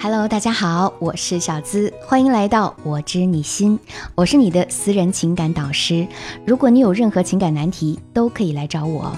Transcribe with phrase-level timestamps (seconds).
[0.00, 3.78] Hello，大家好，我是小资，欢迎来到我知你心，
[4.14, 6.06] 我是你的私人情感导师。
[6.44, 9.16] 如果你有任何情感难题，都可以来找我。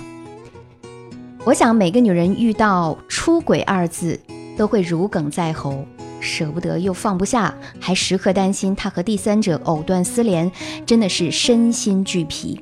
[1.44, 4.20] 我想每个女人遇到出轨二字，
[4.56, 5.84] 都会如鲠在喉，
[6.20, 10.50] 舍不得又放不下，还时刻担心他和第三者藕断丝连，
[10.84, 12.60] 真的是身心俱疲。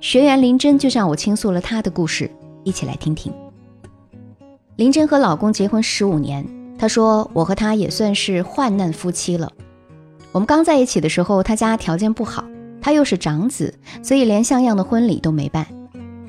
[0.00, 2.30] 学员林真就向我倾诉了她的故事，
[2.64, 3.32] 一起来听听。
[4.76, 6.44] 林真和老公结婚十五年，
[6.78, 9.52] 他说我和他也算是患难夫妻了。
[10.32, 12.44] 我们刚在一起的时候，他家条件不好，
[12.80, 15.66] 他又是长子，所以连像样的婚礼都没办。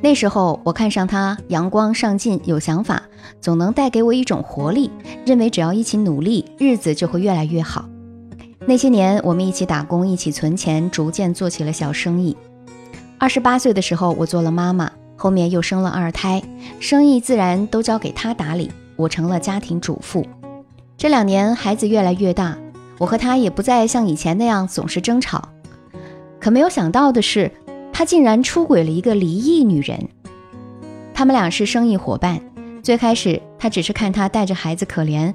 [0.02, 3.04] 那时候我看上他阳光上进，有想法，
[3.40, 4.92] 总能带给我一种活力，
[5.26, 7.86] 认为只要一起努力，日子就会越来越好。
[8.66, 12.36] 那些年我们一起打工，一起存钱，逐渐做起了小生意。
[13.18, 14.92] 二十八岁的时候，我做了妈妈。
[15.16, 16.44] 后面又生了二胎，
[16.82, 20.26] 生意自然都交给他打理，我成了家庭主妇。
[20.98, 22.58] 这两年孩子越来越大，
[22.98, 25.50] 我和他也不再像以前那样总是争吵。
[26.40, 27.52] 可没有想到的是，
[27.92, 30.10] 他竟然出轨了一个离异女人。
[31.14, 32.42] 他们俩是生意伙伴，
[32.82, 35.34] 最开始他只是看他带着孩子可怜，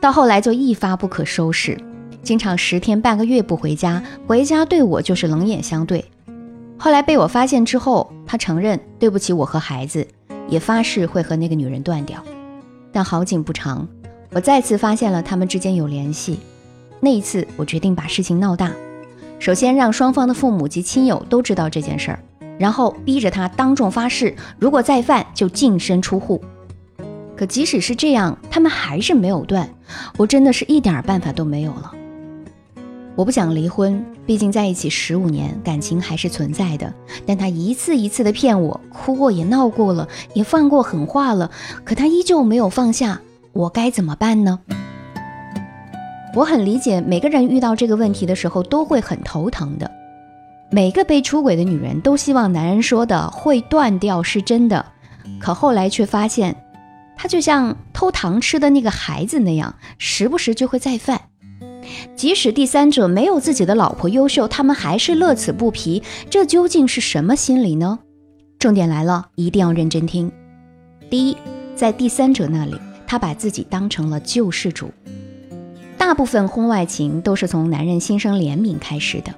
[0.00, 1.78] 到后来就一发不可收拾，
[2.22, 6.04] 经常十天半个月不回家，回家对我就是冷眼相对。
[6.76, 10.06] 后来被我发现之后，他承认对不起我和孩子，
[10.48, 12.22] 也发誓会和那个女人断掉。
[12.92, 13.86] 但好景不长，
[14.32, 16.40] 我再次发现了他们之间有联系。
[17.00, 18.72] 那一次，我决定把事情闹大，
[19.38, 22.18] 首先让双方的父母及亲友都知道这件事儿，
[22.58, 26.42] 然后逼着他当众发誓，如果再犯就净身出户。
[27.36, 29.68] 可即使是这样，他们还是没有断，
[30.18, 31.92] 我真的是一点办法都没有了。
[33.16, 36.92] 我不想离婚，毕竟在一起十五年，感情还是存在的。
[37.26, 41.50] 但他一次一次的骗我，哭过也闹过了，也放过狠话了，
[41.84, 43.20] 可他依旧没有放下，
[43.52, 44.60] 我该怎么办呢？
[46.34, 49.90] 我很理解每个人遇到这个问题的时候都会很头疼的。
[50.70, 54.86] 每个被出轨的女人都希望男人说的会断掉是真的，
[55.40, 56.56] 可后来却发现，
[57.16, 61.20] 他就像偷糖吃的那个孩子那样，时不时就会再犯。
[62.16, 66.02] 即使第三者没有自己的老婆优秀，他们还是乐此不疲。
[66.28, 67.98] 这究竟是什么心理呢？
[68.58, 70.30] 重点来了，一定要认真听。
[71.08, 71.36] 第一，
[71.74, 72.74] 在第三者那里，
[73.06, 74.90] 他把自己当成了救世主。
[75.96, 79.34] 大部分婚外情都是从男人心生怜悯开始的。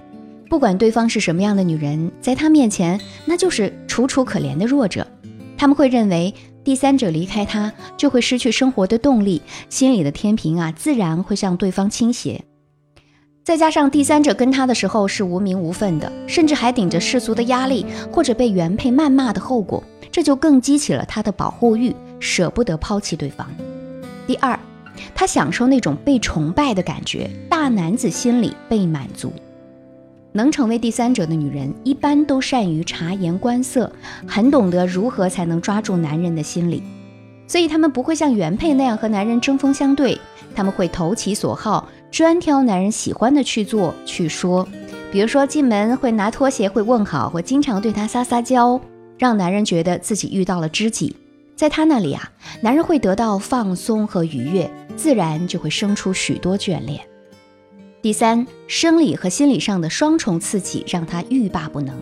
[0.49, 5.07] 不管对方是什么样的女人，在他面前那就是楚楚可怜的弱者。
[5.57, 6.35] 他们会认为。
[6.65, 12.45] 第三者离开他，就会失去生活的动力，心里的天平啊，自然会向对方倾斜。
[13.45, 19.83] 再加上第三者跟他的时候是无名无份的，甚至还顶着世俗的压力或者被原配谩骂的后果，
[20.13, 23.49] 这就更激起了他的保护欲，舍不得抛弃对方。
[24.29, 24.57] 第二，
[25.13, 29.33] 他享受那种被崇拜的感觉，大男子心理被满足。
[30.31, 33.91] 能成为第三者的女人，一般都善于察言观色，
[34.25, 36.81] 很懂得如何才能抓住男人的心理，
[37.49, 40.17] 所以她们不会像原配那样和男人针锋相对，
[40.55, 44.69] 他们会投其所好，专挑男人喜欢的去做去说。
[45.11, 48.79] 比如说进门会拿拖鞋，会问好，会经常对他撒撒娇，
[49.19, 51.17] 让男人觉得自己遇到了知己。
[51.57, 52.31] 在他那里啊，
[52.61, 57.01] 男人会得到放松和愉悦，自然就会生出许多眷恋。
[58.03, 61.95] 第三，生理和心理上的双重刺激让他欲罢不能。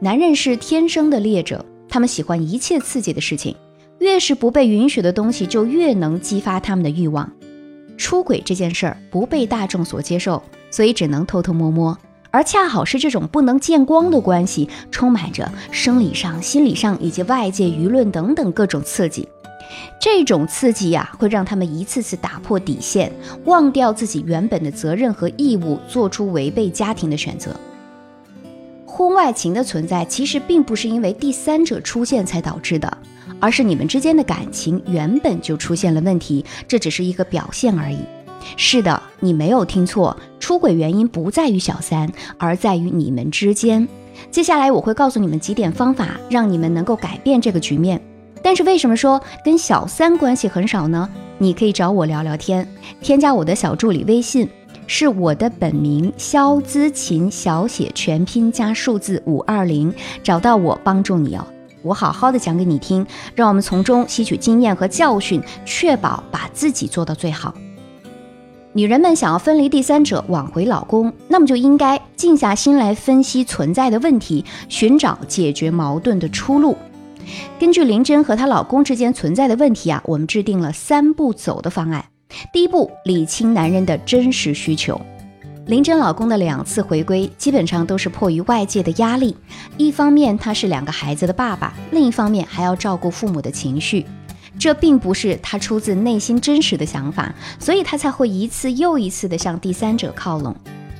[0.00, 3.54] 男人是天生的猎者，他们喜欢一切刺激的事情，
[3.98, 7.30] 越是不被允许的东西，就越能激发他们的欲望。
[8.00, 11.96] 出轨这件事儿不被大众所接受，所以只能偷偷摸摸。
[12.30, 19.28] 而恰好是这种不能见光的关系，充满着生理上、心理上以及外界舆论等等各种刺激。
[20.00, 23.12] 这种刺激呀，会让他们一次次打破底线，
[23.44, 27.54] 忘掉自己原本的责任和义务，做出违背家庭的选择。
[28.86, 32.98] 婚外情的存在，其实并不是因为第三者出现才导致的，
[33.40, 37.98] 而是你们之间的感情原本就出现了问题，这只是一个表现而已。
[38.56, 43.86] 是的，你没有听错，出轨原因不在于小三，而在于你们之间。
[44.30, 48.00] 接下来我会告诉你们几点方法，让你们能够改变这个局面。
[48.42, 51.08] 但是为什么说跟小三关系很少呢？
[51.38, 52.66] 你可以找我聊聊天，
[53.02, 54.48] 添加我的小助理微信，
[54.86, 59.92] 是我的本名肖姿琴，小写全拼加数字五二零，
[60.22, 61.46] 找到我帮助你哦。
[61.82, 67.54] 我好好的讲给你听，让我们从中吸取经验和教训，确保把自己做到最好。
[68.72, 76.76] 女人们想要分离第三者，挽回老公，那么就应该静下心来分析存在的问题，寻找解决矛盾的出路。
[77.58, 82.04] 根据林真和她老公之间存在的问题啊，我们制定了三步走的方案。
[82.52, 85.00] 第一步，理清男人的真实需求。
[85.70, 89.36] 林真老公的两次回归，基本上都是迫于外界的压力。
[89.76, 94.04] 一方面他是两个孩子的爸爸，另一方面还要照顾父母的情绪。
[94.58, 100.52] 这并不是他出自内心真实的想法，所以他才会一次又一次的向第三者靠拢。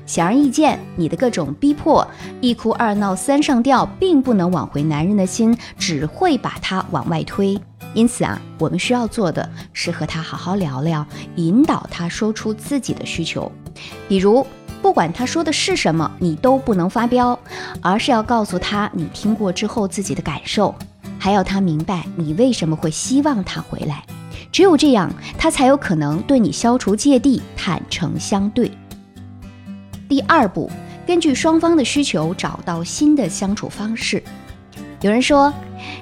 [0.07, 2.07] 显而易见，你的各种逼迫，
[2.41, 7.61] 一哭二闹三上吊，并不能挽回男人的心，只会把他往外推。
[7.93, 13.51] 因此啊，我们需要做的是和他好好聊聊，引导他说出自己的需求。
[14.09, 14.47] 比如，
[14.91, 17.39] 不管他说的是什么，你都不能发飙，
[17.81, 20.75] 而是要告诉他你听过之后自己的感受，
[21.17, 24.03] 还要他明白你为什么会希望他回来。
[24.51, 25.09] 只有这样，
[25.39, 28.69] 他才有可能对你消除芥蒂，坦诚相对。
[30.09, 30.69] 第二步，
[31.07, 34.21] 根据双方的需求找到新的相处方式。
[35.03, 35.55] 有人说，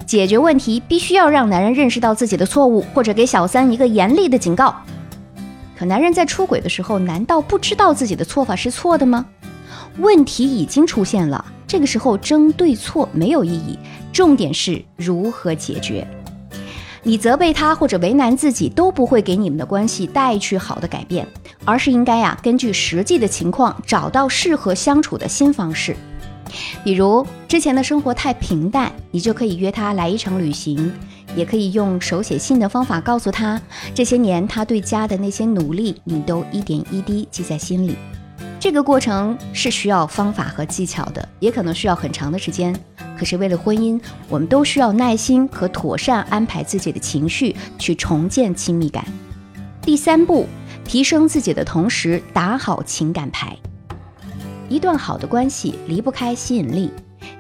[0.06, 4.75] 解决问题必须要让男人认识到自己的错误，或者给小三一个严厉的警告。
[5.78, 9.25] 可男人在出轨的时候，难道不知道自己的做法是错的吗？
[9.98, 13.78] 问题已经出现了，这个时候争对错没有意义，
[14.12, 16.04] 重点是如何解决。
[17.04, 21.25] 你责备他或者为难自己，都不会给你们的关系带去好的改变，
[21.64, 25.96] 而是应该呀，根据实际的情况，找到适合相处的新方式。
[26.82, 30.92] 比如之前的生活太平淡，你就可以约他来一场旅行，
[31.38, 33.61] 也可以用手写信的方法告诉他，
[33.94, 37.94] 这些年他对家的那些努力，你都一点一滴记在心里。
[38.58, 42.75] 这个过程是需要方法和技巧的，也可能需要很长的时间。
[43.17, 49.05] 可是为了婚姻，我们都需要耐心和妥善安排自己的情绪，去重建亲密感。
[49.81, 50.44] 第三步，
[50.85, 53.56] 提升自己的同时，打好情感牌。
[54.69, 56.90] 一段好的关系离不开吸引力，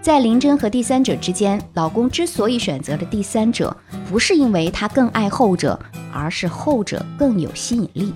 [0.00, 3.76] 在林真和第三者之间，老公之所以选择了第三者，
[4.08, 5.78] 不是因为他更爱后者，
[6.12, 8.14] 而是后者更有吸引力。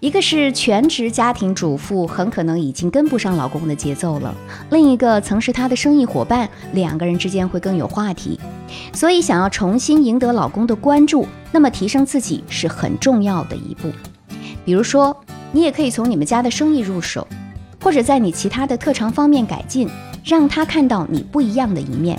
[0.00, 4.34] 一个是全职家庭主妇，很可能已经跟不上老公的节奏了；
[4.70, 8.40] 另一个曾是他的生意伙伴，两个人之间会更有话题。
[8.92, 13.90] 所以，想要重新赢得老公的关注，那么提升自己是很重要的一步。
[14.64, 15.14] 比如说，
[15.52, 17.26] 你也可以从你们家的生意入手。
[17.82, 19.86] 或者在你其他的特长方面改进，
[20.24, 22.16] 让他看到你不一样的一面；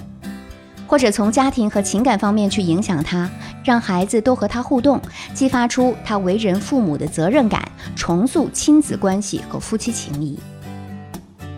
[0.85, 3.27] 或者从家庭和情感方面去影响他，
[3.63, 5.01] 让孩子多和他互动，
[5.33, 10.37] 激发出他为人父母的责任感，重塑亲子关系和夫妻情谊。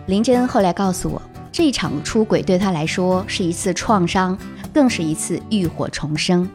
[0.06, 1.20] 林真后来告诉我，
[1.52, 4.36] 这一场出轨对他来说是一次创伤，
[4.72, 6.48] 更是一次浴火重生，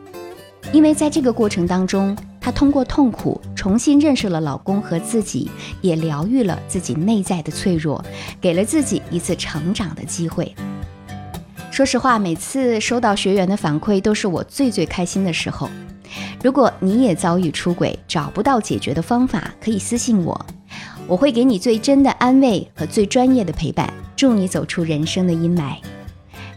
[0.71, 2.17] 因为在这个过程当中。
[2.43, 5.49] 她通过痛苦重新认识了老公和自己，
[5.79, 8.03] 也疗愈了自己内在的脆弱，
[8.41, 10.53] 给了自己一次成长的机会。
[11.71, 15.69] 说实话，每次收到学员的反馈，都是我最最开心的时候。
[16.43, 20.45] 如果你也遭遇出轨，找不到解决的方法，可以私信我，
[21.07, 25.77] 我会给你最真的安慰和最专业的陪伴，助你走出人生的阴霾。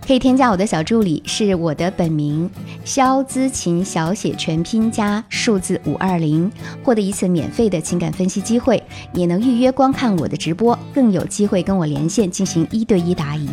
[0.07, 2.49] 可以添加我的小助理，是我的本名
[2.85, 6.49] 肖姿琴，小写全拼加数字五二零，
[6.85, 8.81] 获得一次免费的情感分析机会，
[9.13, 13.49] 也能预约观看我的直播，更有机会跟我连线进行一对一答疑。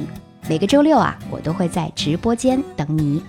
[0.47, 3.23] 每个周六啊，我都会在直播间等你。